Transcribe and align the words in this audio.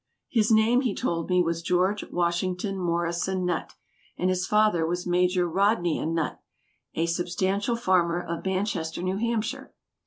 His 0.29 0.49
name, 0.51 0.81
he 0.81 0.95
told 0.95 1.29
me, 1.29 1.43
was 1.43 1.61
George 1.61 2.03
Washington 2.09 2.79
Morrison 2.79 3.45
Nutt, 3.45 3.73
and 4.17 4.31
his 4.31 4.47
father 4.47 4.83
was 4.83 5.05
Major 5.05 5.47
Rodnia 5.47 6.07
Nutt, 6.07 6.41
a 6.95 7.05
substantial 7.05 7.75
farmer, 7.75 8.19
of 8.19 8.43
Manchester, 8.43 9.03
New 9.03 9.17
Hampshire. 9.17 9.71